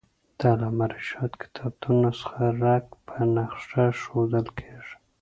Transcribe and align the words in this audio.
د 0.37 0.41
علامه 0.51 0.85
رشاد 0.93 1.31
کتابتون 1.41 1.95
نسخه 2.05 2.45
رک 2.63 2.85
په 3.07 3.15
نخښه 3.33 3.85
ښوول 3.99 4.33
کېږي. 4.59 4.95